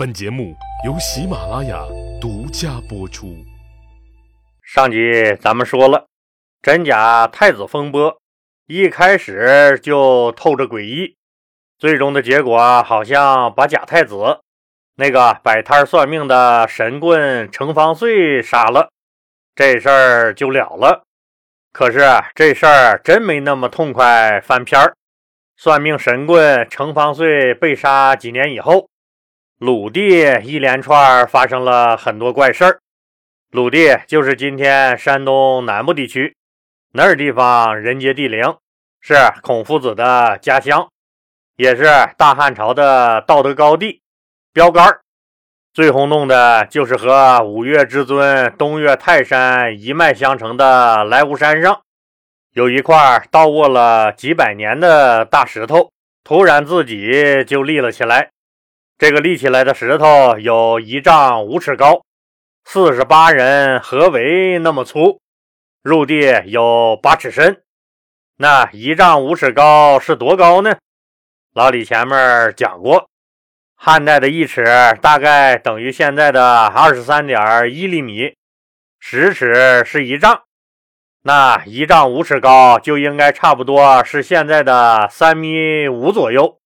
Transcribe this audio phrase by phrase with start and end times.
[0.00, 0.56] 本节目
[0.86, 1.84] 由喜马拉雅
[2.18, 3.36] 独家播出。
[4.62, 4.96] 上集
[5.38, 6.06] 咱们说了，
[6.62, 8.18] 真假太子风波
[8.66, 11.16] 一开始就透着诡异，
[11.78, 14.40] 最终的结果好像把假太子
[14.96, 18.88] 那个摆摊算命的神棍程方岁杀了，
[19.54, 21.02] 这事儿就了了。
[21.74, 22.00] 可是
[22.34, 24.94] 这事儿真没那么痛快翻篇儿。
[25.58, 28.88] 算命神棍程方岁被杀几年以后。
[29.60, 32.80] 鲁地一连串发生了很多怪事儿。
[33.50, 36.34] 鲁地就是今天山东南部地区，
[36.94, 38.56] 那儿地方人杰地灵，
[39.02, 40.88] 是孔夫子的家乡，
[41.56, 41.84] 也是
[42.16, 44.00] 大汉朝的道德高地
[44.54, 45.02] 标杆儿。
[45.74, 51.82] 最轰动的就是和五岳之尊东岳泰山一脉相承的莱芜山上，
[52.54, 55.92] 有一块倒卧了几百年的大石头，
[56.24, 58.30] 突然自己就立了起来。
[59.00, 62.02] 这个立起来的石头有一丈五尺高，
[62.66, 65.22] 四十八人合围那么粗，
[65.82, 67.62] 入地有八尺深。
[68.36, 70.76] 那一丈五尺高是多高呢？
[71.54, 73.08] 老李前面讲过，
[73.74, 74.66] 汉代的一尺
[75.00, 78.34] 大概等于现在的二十三点一厘米，
[78.98, 80.42] 十尺是一丈，
[81.22, 86.59] 那一丈五尺高就应该差不多是现在的三米五左右。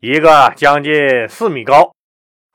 [0.00, 1.94] 一个将近四米高，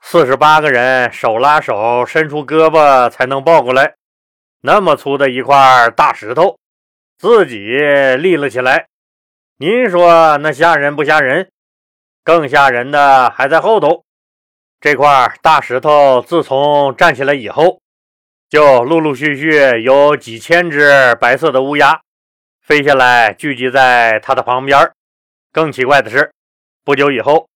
[0.00, 3.94] 四十八个人手拉手伸出胳膊才能抱过来，
[4.60, 6.56] 那么粗的一块大石头，
[7.18, 7.58] 自己
[8.16, 8.86] 立了起来。
[9.56, 11.50] 您说那吓人不吓人？
[12.22, 14.04] 更吓人的还在后头。
[14.80, 17.80] 这块大石头自从站起来以后，
[18.48, 22.00] 就陆陆续续有几千只白色的乌鸦
[22.60, 24.92] 飞下来，聚集在它的旁边。
[25.50, 26.32] 更奇怪的是。
[26.84, 27.48] 不久以后，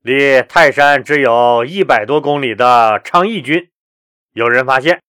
[0.00, 3.68] 离泰山只有一百多公里的昌邑郡，
[4.32, 5.02] 有人发现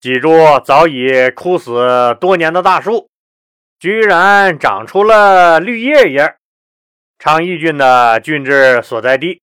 [0.00, 0.30] 几株
[0.64, 3.10] 早已枯死多年的大树，
[3.78, 6.36] 居然长出了绿叶叶。
[7.18, 9.42] 昌邑郡的郡治所在地，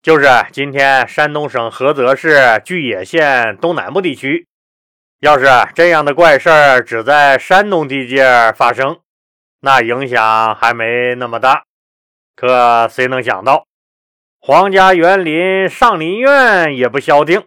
[0.00, 4.46] 就是今天山东省菏泽市巨野县东南部地区。
[5.20, 5.44] 要是
[5.74, 9.00] 这样的怪事儿只在山东地界发生，
[9.60, 11.65] 那影响还没那么大。
[12.36, 13.66] 可谁能想到，
[14.38, 17.42] 皇家园林上林苑也不消停。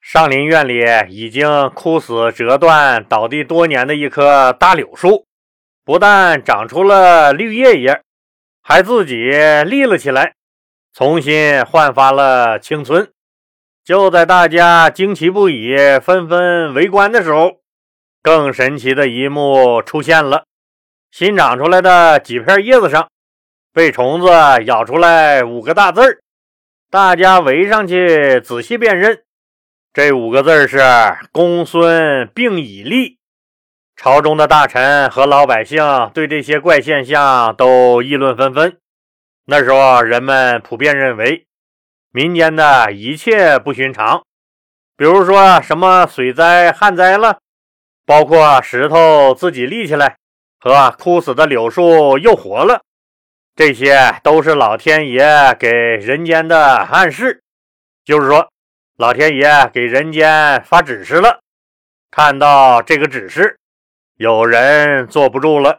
[0.00, 5.26] 上林苑里已经枯死、折断、倒地多年的一棵大柳树，
[5.84, 8.02] 不但长出了绿叶叶，
[8.62, 9.14] 还自己
[9.64, 10.34] 立了起来，
[10.92, 13.10] 重新焕发了青春。
[13.82, 17.56] 就在大家惊奇不已、纷纷围观的时候，
[18.22, 20.44] 更神奇的一幕出现了：
[21.10, 23.08] 新长出来的几片叶子上。
[23.74, 24.28] 被虫子
[24.66, 26.20] 咬出来五个大字儿，
[26.92, 29.24] 大家围上去仔细辨认，
[29.92, 30.78] 这五个字是
[31.32, 33.18] “公孙病已立”。
[33.98, 35.82] 朝中的大臣和老百姓
[36.14, 38.78] 对这些怪现象都议论纷纷。
[39.46, 41.44] 那时候人们普遍认为，
[42.12, 44.22] 民间的一切不寻常，
[44.96, 47.38] 比如说什么水灾、旱灾了，
[48.06, 50.16] 包括石头自己立起来
[50.60, 52.80] 和枯死的柳树又活了。
[53.56, 55.24] 这些都是老天爷
[55.60, 57.40] 给人间的暗示，
[58.04, 58.50] 就是说，
[58.96, 61.38] 老天爷给人间发指示了。
[62.10, 63.56] 看到这个指示，
[64.16, 65.78] 有人坐不住了。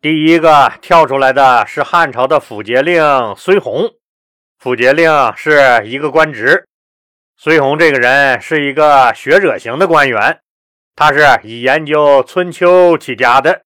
[0.00, 3.02] 第一个跳出来的是汉朝的府节令
[3.36, 3.90] 孙弘。
[4.60, 6.68] 府节令是一个官职，
[7.36, 10.40] 孙弘这个人是一个学者型的官员，
[10.94, 13.62] 他是以研究春秋起家的。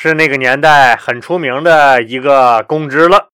[0.00, 3.30] 是那个年代很出名的一个公知了。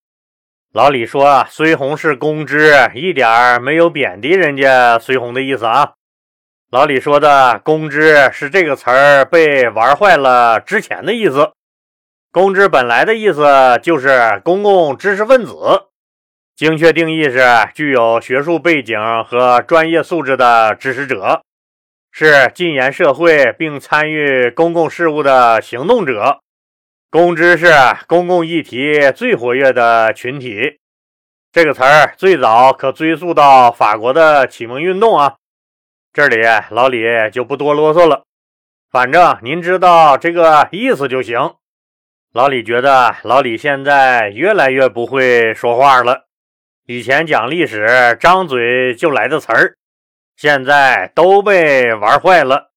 [0.72, 5.92] 老李说啊：“孙红是公知，一点没有贬低人家孙红的意思啊。”
[6.72, 11.52] 老李说的“公知”是这个词儿被玩坏了之前的意思。
[12.32, 15.54] 公知本来的意思就是公共知识分子，
[16.56, 17.44] 精确定义是
[17.74, 21.42] 具有学术背景和专业素质的知识者，
[22.10, 26.40] 是进言社会并参与公共事务的行动者。
[27.14, 27.68] 公知是
[28.08, 30.80] 公共议题最活跃的群体，
[31.52, 35.36] 这个词儿最早可追溯到法国的启蒙运动啊。
[36.12, 36.38] 这里
[36.70, 38.24] 老李就不多啰嗦了，
[38.90, 41.54] 反正您知道这个意思就行。
[42.32, 46.24] 老李觉得老李现在越来越不会说话了，
[46.86, 49.76] 以前讲历史张嘴就来的词儿，
[50.34, 52.72] 现在都被玩坏了。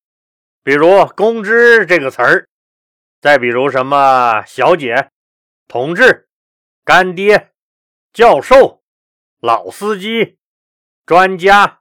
[0.64, 2.48] 比如“公知”这个词儿。
[3.20, 5.10] 再比如什么小姐、
[5.68, 6.28] 同志、
[6.84, 7.52] 干爹、
[8.14, 8.82] 教授、
[9.40, 10.38] 老司机、
[11.06, 11.80] 专家、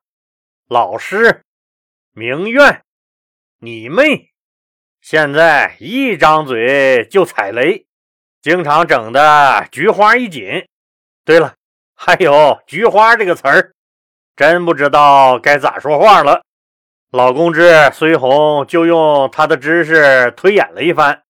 [0.69, 1.45] 老师、
[2.13, 2.83] 名媛，
[3.59, 4.33] 你妹！
[5.01, 7.87] 现在一张嘴就踩雷，
[8.41, 10.67] 经常整的菊花一紧。
[11.25, 11.55] 对了，
[11.95, 13.73] 还有“菊花”这个词儿，
[14.35, 16.43] 真不知道该咋说话了。
[17.11, 21.23] 老公知孙红就用他的知识推演了一番，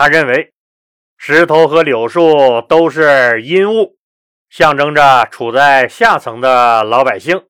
[0.00, 0.54] 他认为
[1.18, 3.98] 石头和柳树都是阴物。
[4.48, 7.44] 象征着处在下层的老百姓，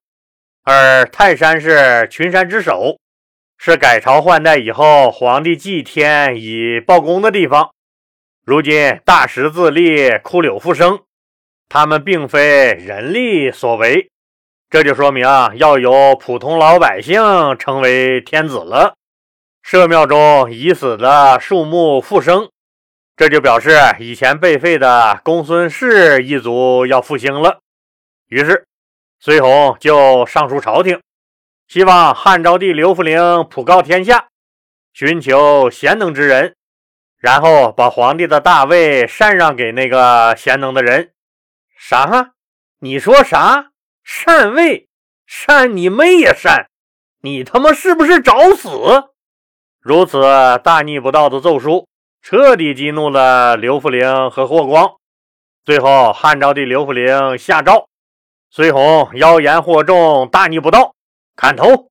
[0.63, 2.97] 而泰山是群山之首，
[3.57, 7.71] 是改朝换代以后皇帝祭天以报功的地方。
[8.45, 10.99] 如今大石自立，枯柳复生，
[11.69, 14.09] 他们并非人力所为，
[14.69, 15.23] 这就说明
[15.55, 17.17] 要由普通老百姓
[17.57, 18.95] 成为天子了。
[19.61, 22.49] 社庙中已死的树木复生。
[23.15, 27.59] 这就表示以前被废的公孙氏一族要复兴了。
[28.27, 28.65] 于是，
[29.19, 31.01] 孙弘就上书朝廷，
[31.67, 34.29] 希望汉昭帝刘弗陵普告天下，
[34.93, 36.55] 寻求贤能之人，
[37.17, 41.11] 然后把皇帝的大位禅让给那个贤能的人。
[41.77, 42.31] 啥？
[42.79, 43.71] 你说啥？
[44.03, 44.87] 禅位？
[45.27, 46.33] 禅你妹呀！
[46.33, 46.67] 禅！
[47.21, 49.10] 你他妈是不是找死？
[49.81, 50.21] 如此
[50.63, 51.87] 大逆不道的奏书。
[52.23, 54.93] 彻底激怒了刘弗陵和霍光，
[55.65, 57.87] 最后汉昭帝刘弗陵下诏，
[58.51, 60.93] 孙弘妖言惑众，大逆不道，
[61.35, 61.87] 砍头。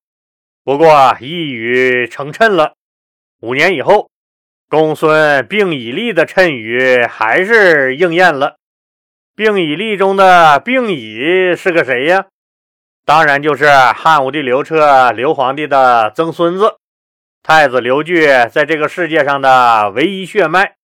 [0.63, 2.75] 不过一语成谶了。
[3.41, 4.09] 五年以后，
[4.69, 8.55] 公孙病已立的谶语还是应验了。
[9.35, 12.27] 病已立中的病已是个谁呀？
[13.05, 16.77] 当然就是汉武帝刘彻刘皇帝的曾孙子。
[17.43, 20.75] 太子刘据在这个世界上的唯一血脉，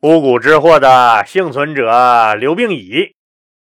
[0.00, 3.14] 巫蛊之祸的幸存者刘病已，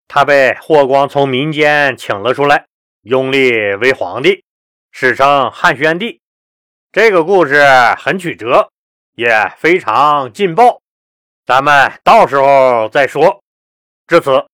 [0.07, 2.67] 他被霍光从民间请了出来，
[3.03, 4.45] 拥立为皇帝，
[4.93, 6.21] 史称汉宣帝。
[6.93, 7.65] 这个故事
[7.99, 8.71] 很曲折，
[9.17, 10.81] 也非常劲爆，
[11.45, 13.43] 咱们到时候再说。
[14.07, 14.47] 至此，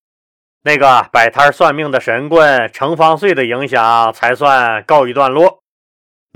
[0.63, 5.61] 那个摆摊算命的神棍程方岁的影响才算告一段落。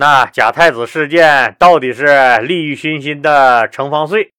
[0.01, 4.33] 那假太子事件到底是利欲熏心的程方岁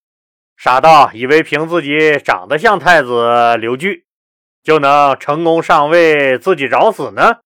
[0.56, 4.02] 傻到以为凭自己长得像太子刘据
[4.64, 7.36] 就能成功上位，自己找死呢？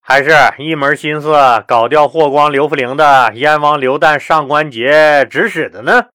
[0.00, 1.34] 还是一门心思
[1.66, 6.06] 搞掉霍光、刘弗陵的燕王刘旦上官桀指使的呢？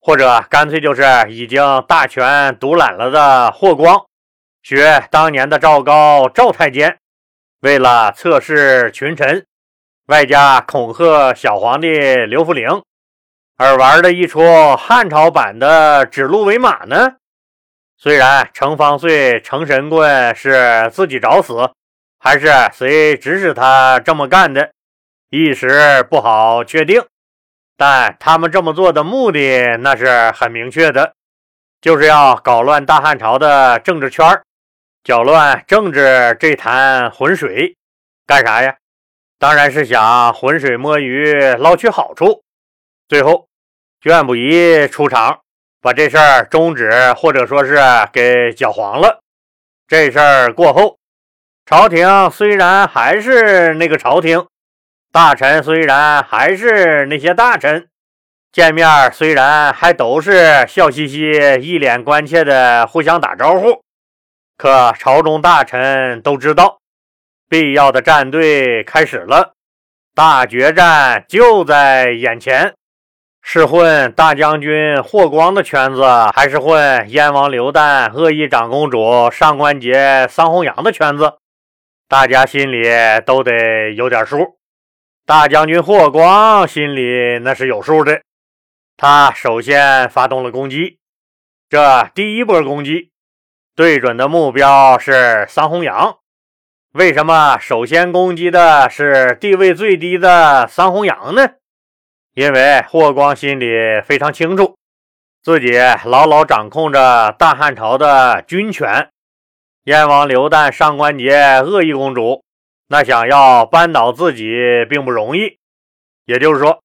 [0.00, 4.06] 或者干脆就是已经大权独揽了的霍光，
[4.62, 6.96] 学当年的赵高赵太监，
[7.60, 9.44] 为了测试群臣。
[10.12, 11.88] 外加恐吓小皇帝
[12.26, 12.82] 刘弗陵，
[13.56, 17.14] 而玩的一出汉朝版的指鹿为马呢？
[17.96, 21.70] 虽然程方岁、程神棍是自己找死，
[22.20, 24.72] 还是谁指使他这么干的，
[25.30, 27.02] 一时不好确定。
[27.78, 31.14] 但他们这么做的目的那是很明确的，
[31.80, 34.42] 就是要搞乱大汉朝的政治圈
[35.02, 37.74] 搅乱政治这潭浑水，
[38.26, 38.76] 干啥呀？
[39.42, 42.44] 当然是想浑水摸鱼捞取好处，
[43.08, 43.48] 最后
[44.00, 45.40] 卷不疑出场，
[45.80, 47.76] 把这事儿终止，或者说是
[48.12, 49.18] 给搅黄了。
[49.88, 50.96] 这事儿过后，
[51.66, 54.46] 朝廷虽然还是那个朝廷，
[55.10, 57.88] 大臣虽然还是那些大臣，
[58.52, 63.82] 见面虽然还都是笑嘻嘻、一脸关切的互相打招呼，
[64.56, 66.78] 可朝中大臣都知道。
[67.52, 69.52] 必要的战队开始了，
[70.14, 72.72] 大决战就在眼前。
[73.42, 81.34] 是混大将军霍光的圈子，还是混燕王刘旦、恶意长公主上官桀、桑弘羊的圈子？
[82.08, 82.84] 大家心里
[83.26, 84.56] 都得有点数。
[85.26, 88.22] 大将军霍光心里那是有数的，
[88.96, 90.96] 他首先发动了攻击。
[91.68, 93.10] 这第一波攻击，
[93.76, 96.16] 对准的目标是桑弘羊。
[96.92, 101.54] 为什么首先攻击的是地位最低的桑弘羊呢？
[102.34, 103.66] 因为霍光心里
[104.04, 104.76] 非常清楚，
[105.42, 109.08] 自己牢牢掌控着大汉朝的军权。
[109.84, 112.44] 燕王刘旦、上官桀、恶意公主，
[112.88, 115.56] 那想要扳倒自己并不容易。
[116.26, 116.82] 也就是说，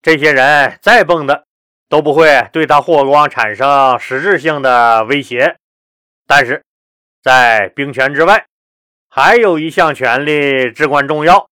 [0.00, 1.44] 这些人再笨的
[1.88, 5.56] 都不会对他霍光产生实质性的威胁。
[6.28, 6.62] 但是
[7.20, 8.46] 在兵权之外。
[9.12, 11.48] 还有一项权力至关重要，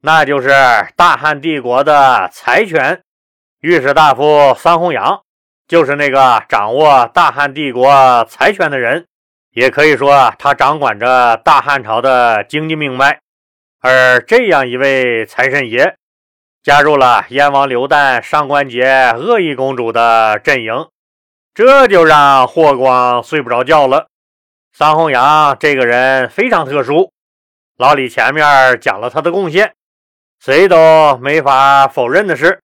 [0.00, 0.48] 那就是
[0.96, 3.02] 大汉帝国的财权。
[3.60, 5.20] 御史大夫桑弘羊
[5.68, 9.04] 就是那个掌握大汉帝国财权的人，
[9.52, 13.18] 也可以说他掌管着大汉朝的经济命脉。
[13.82, 15.96] 而这样一位财神爷，
[16.62, 20.88] 加入了燕王刘旦、上官桀、恶意公主的阵营，
[21.54, 24.06] 这就让霍光睡不着觉了。
[24.78, 27.10] 桑弘羊这个人非常特殊，
[27.78, 29.72] 老李前面讲了他的贡献，
[30.38, 32.60] 谁都没法否认的是，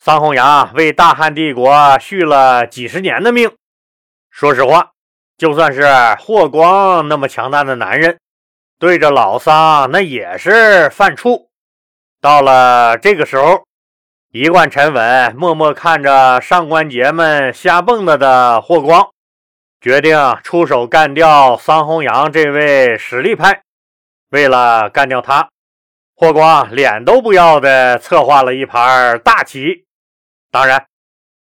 [0.00, 3.48] 桑弘羊为大汉帝国续了几十年的命。
[4.28, 4.90] 说实话，
[5.38, 5.86] 就算是
[6.18, 8.18] 霍光那么强大的男人，
[8.80, 11.46] 对着老桑那也是犯怵。
[12.20, 13.62] 到了这个时候，
[14.32, 19.10] 一贯沉稳、默默看着上官桀们瞎蹦跶的霍光。
[19.80, 23.62] 决定出手干掉桑弘羊这位实力派。
[24.30, 25.48] 为了干掉他，
[26.16, 29.84] 霍光脸都不要的策划了一盘大棋。
[30.50, 30.86] 当然，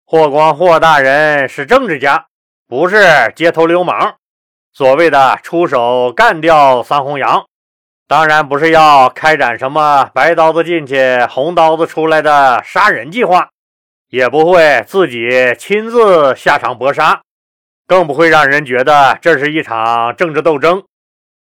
[0.04, 2.26] 霍光霍大人是政治家，
[2.68, 4.16] 不是街头流氓。
[4.72, 7.46] 所谓的出手干掉桑弘羊，
[8.06, 13.48] 当然不是要开展什么白刀子进去红刀子出来的杀人计划，
[14.08, 17.22] 也不会自己亲自下场搏杀。
[17.86, 20.84] 更不会让人觉得这是一场政治斗争。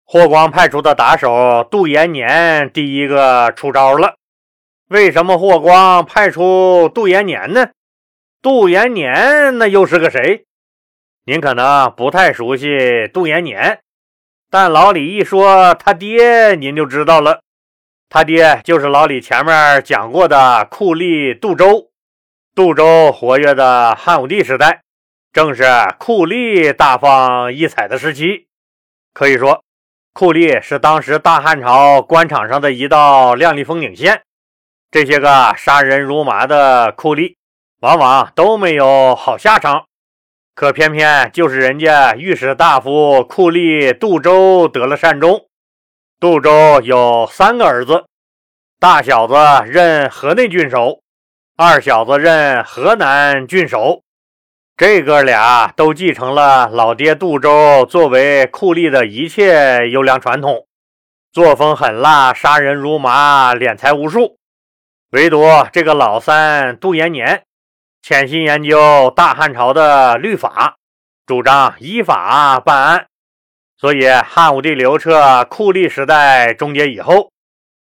[0.04, 4.14] 霍光派出的打手杜延年第一个出招了。
[4.88, 7.68] 为什么霍光派出杜延年呢？
[8.40, 10.44] 杜延年那又是个谁？
[11.26, 13.80] 您可能不太熟悉杜延年，
[14.48, 17.40] 但老李一说他爹，您就知道了。
[18.08, 21.90] 他爹就是老李前面讲过的酷吏杜周。
[22.54, 24.80] 杜周活跃的汉武帝时代。
[25.38, 25.62] 正是
[26.00, 28.48] 酷吏大放异彩的时期，
[29.14, 29.62] 可以说，
[30.12, 34.22] 酷吏是当时大汉朝官场上的一道亮丽风景线。
[34.90, 37.36] 这些个杀人如麻的酷吏，
[37.78, 39.84] 往往都没有好下场，
[40.56, 45.46] 可偏偏就是人家御史大夫酷吏杜周得了善终。
[46.18, 48.06] 杜周有三个儿子，
[48.80, 49.36] 大小子
[49.70, 51.00] 任河内郡守，
[51.56, 54.02] 二小子任河南郡守。
[54.78, 60.68] 这哥俩都继承了老爹杜周作为酷吏的一切优良传统，
[61.32, 64.38] 作风狠辣，杀人如麻，敛财无数。
[65.10, 67.42] 唯独这个老三杜延年，
[68.02, 70.76] 潜心研究大汉朝的律法，
[71.26, 73.06] 主张依法办案。
[73.76, 77.32] 所以汉武帝刘彻酷吏时代终结以后，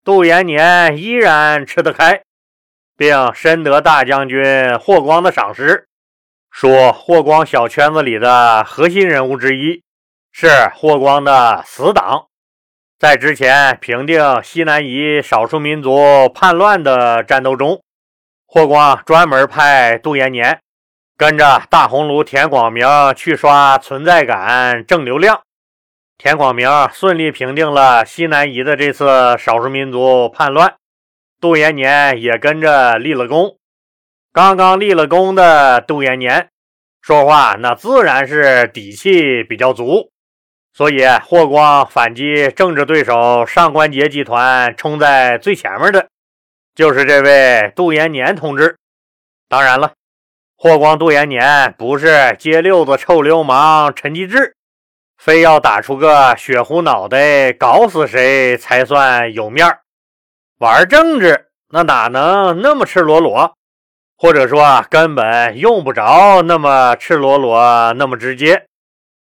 [0.05, 2.21] 杜延年依然吃得开，
[2.95, 5.83] 并深得大将军霍光的赏识。
[6.59, 9.83] 说霍光小圈子里的核心人物之一，
[10.31, 12.29] 是霍光的死党。
[12.97, 17.83] 在之前平定西南夷少数民族叛乱的战斗中，
[18.47, 20.59] 霍光专门派杜延年
[21.15, 25.43] 跟着大红炉田广明去刷存在感、挣流量。
[26.17, 30.73] 田广明顺利平定了西南夷的这次少数民族叛乱，
[31.39, 33.57] 杜延年也跟着立了功。
[34.37, 36.49] 刚刚立了功的杜延年
[37.01, 40.11] 说话，那自然是底气比较足，
[40.75, 46.09] 所以霍光反击政治对手上官桀集团冲在最前面的，
[46.75, 48.77] 就是这位杜延年同志。
[49.49, 49.93] 当然了，
[50.55, 54.55] 霍光杜延年不是街溜子臭流氓陈继志，
[55.17, 59.79] 非要打出个血糊脑袋搞死谁才算有面儿。
[60.59, 63.57] 玩政治那哪能那么赤裸裸？
[64.17, 68.65] 或者说啊根本用不着那么赤裸裸、那么直接。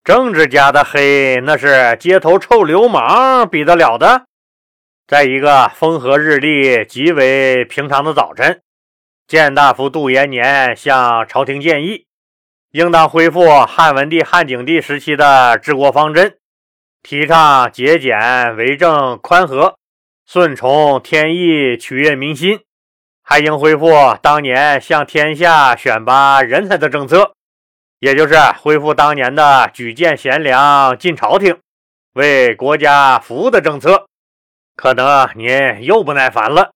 [0.03, 4.23] 政治家的黑，那是街头臭流氓比得了的。
[5.05, 8.61] 在一个风和日丽、极为平常的早晨，
[9.27, 12.05] 谏大夫杜延年向朝廷建议，
[12.71, 16.37] 应当恢复汉文帝、汉景帝时期的治国方针，
[17.03, 19.77] 提倡节俭为政、宽和、
[20.25, 22.61] 顺从天意、取悦民心。
[23.29, 23.91] 还应恢复
[24.21, 27.33] 当年向天下选拔人才的政策，
[27.99, 31.59] 也就是恢复当年的举荐贤良进朝廷、
[32.13, 34.05] 为国家服务的政策。
[34.77, 36.71] 可能您又不耐烦了，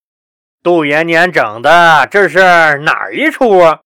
[0.62, 3.79] 杜延年整的这是哪一出啊？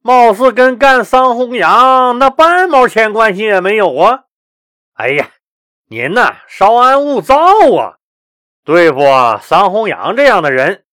[0.00, 4.22] 貌似跟干桑弘羊那半毛钱关系也没有啊！
[4.94, 5.30] 哎呀，
[5.88, 7.36] 您呐，稍安勿躁
[7.74, 7.96] 啊！
[8.64, 9.00] 对付
[9.42, 10.84] 桑弘羊这样的人。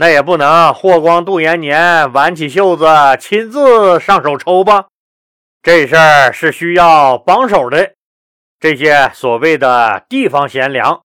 [0.00, 2.86] 那也不能霍光杜延年挽起袖子
[3.18, 4.86] 亲自上手抽吧？
[5.60, 7.94] 这事儿是需要帮手的。
[8.60, 11.00] 这些所谓的地方贤良，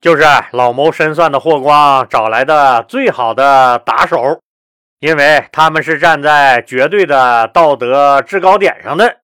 [0.00, 4.40] 就是老谋深算的霍光找来的最好的打手，
[4.98, 9.18] 因为他们是站在绝对的道德制高点上的。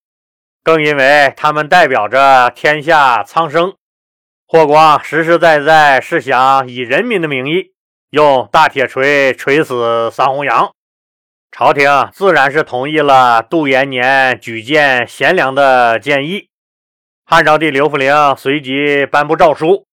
[0.62, 3.74] 更因为他们代表着天下苍生。
[4.46, 7.72] 霍光实实在在是想以人民的名义，
[8.10, 10.72] 用大铁锤锤死桑弘羊。
[11.52, 16.48] 朝廷自然是同意了杜延年举荐贤良的建议。
[17.24, 19.86] 汉昭帝刘弗陵随即颁布诏书，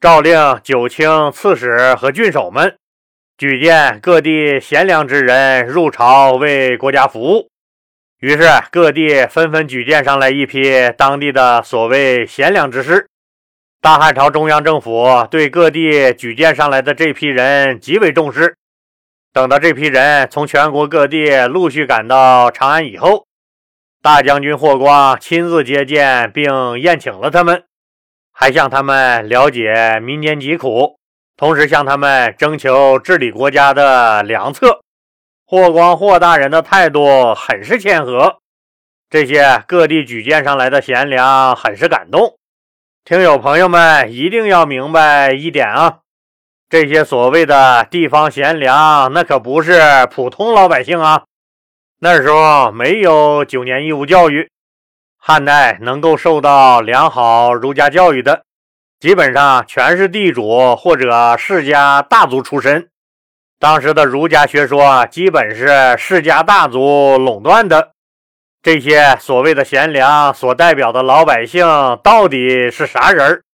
[0.00, 2.76] 诏令九卿、刺史和郡守们
[3.36, 7.48] 举荐各地贤良之人入朝为国家服务。
[8.20, 13.08] 于是各地纷纷举荐上来一批当地的所谓贤良之士。
[13.86, 18.56] 大汉朝中央政府对各地举荐上来的这批人极为重视。
[19.32, 23.26] 等到这批人从全国各地陆续赶到长安以后，
[24.02, 27.62] 大将军霍光亲自接见并宴请了他们，
[28.32, 30.98] 还向他们了解民间疾苦，
[31.36, 34.80] 同时向他们征求治理国家的良策。
[35.46, 38.38] 霍光霍大人的态度很是谦和，
[39.08, 42.36] 这些各地举荐上来的贤良很是感动。
[43.08, 45.98] 听友朋友们一定要明白一点啊，
[46.68, 51.22] 这些所谓的地方贤良，那可不是普通老百姓啊。
[52.00, 54.50] 那时候没有九年义务教育，
[55.16, 58.42] 汉代能够受到良好儒家教育的，
[58.98, 62.88] 基本上全是地主或者世家大族出身。
[63.60, 67.92] 当时的儒家学说基本是世家大族垄断的，
[68.66, 71.64] 这些所谓的贤良所代表的老百姓
[72.02, 73.44] 到底是啥人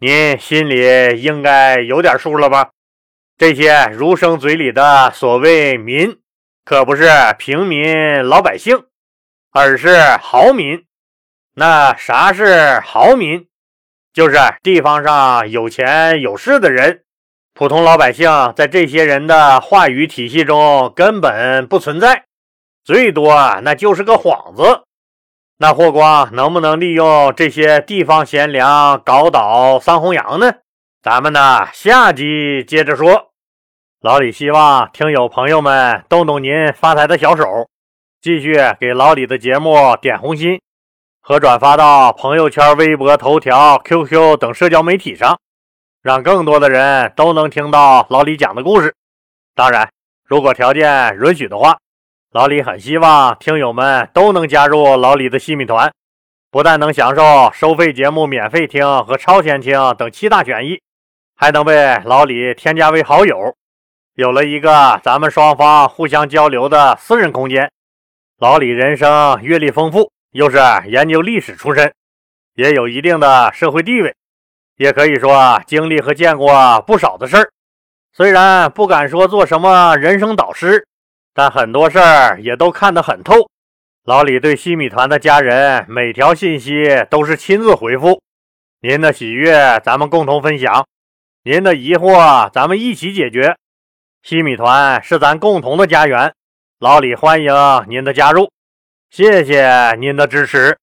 [0.00, 2.70] 您心里应该有点数了吧？
[3.36, 6.18] 这些儒生嘴里的所谓民，
[6.64, 8.82] 可不是平民老百姓，
[9.52, 10.84] 而是豪民。
[11.54, 13.46] 那啥是豪民？
[14.12, 17.04] 就是地方上有钱有势的人。
[17.54, 22.24] 普通老百姓在这些人的话语体系中根本不存在，
[22.88, 24.82] 最多啊那就是个幌子。
[25.58, 30.54] 那霍光能不能利用这些地方贤良搞倒桑弘羊呢？
[31.02, 33.28] 咱们呢下集接着说。
[34.00, 37.44] 老李希望听友朋友们动动您发财的小手，
[38.22, 40.58] 继续给老李的节目点红心
[41.20, 45.38] 和转发到朋友圈、微博、头条、QQ 等社交媒体上。
[46.00, 48.94] 让更多的人都能听到老李讲的故事。
[49.54, 49.90] 当然，
[50.24, 51.76] 如果条件允许的话，
[52.30, 55.90] 老李很希望听友们都能加入老李的西米团，
[56.50, 60.78] 不但能享受收费节目免费听和超前听等七大权益，
[61.34, 63.54] 还能被老李添加为好友，
[64.14, 67.70] 有了一个咱们双方互相交流的私人空间。
[68.38, 71.90] 老李人生阅历丰富，又是研究历史出身，
[72.56, 74.14] 也有一定的社会地位。
[74.76, 77.50] 也可以说经历和见过不少的事儿，
[78.12, 80.86] 虽然不敢说做什么人生导师，
[81.38, 83.48] 但很多事儿也都看得很透。
[84.02, 88.20] 老李对西米团的家人每条信息都是亲自回复，
[88.80, 90.84] 您的喜悦咱们共同分享，
[91.44, 93.56] 您的疑惑咱们一起解决。
[94.20, 96.34] 西米团是咱共同的家园，
[96.80, 97.54] 老李欢迎
[97.88, 98.50] 您的加入，
[99.08, 100.76] 谢谢您的支持。